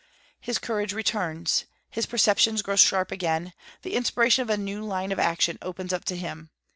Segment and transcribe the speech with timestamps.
[0.39, 3.53] His courage returns; his perceptions grow sharp again;
[3.83, 6.49] the inspiration of a new line of action opens up to him.